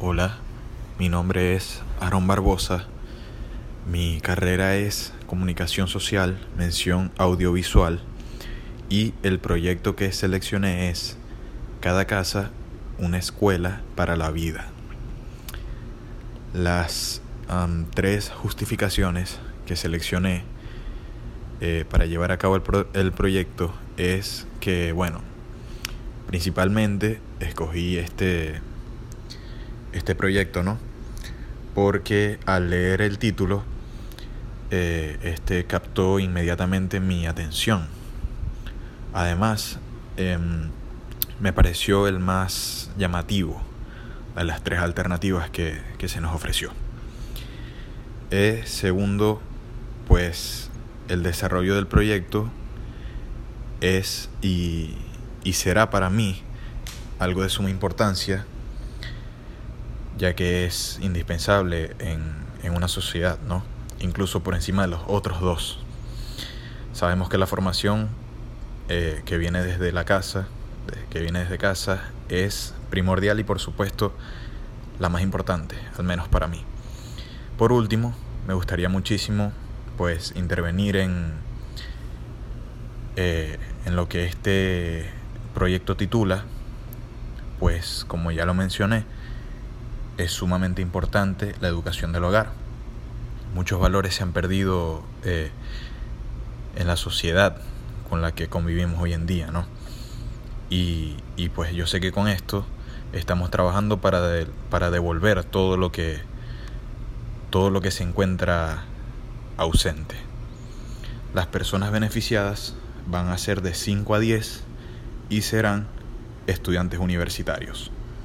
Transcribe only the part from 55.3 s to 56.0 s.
y será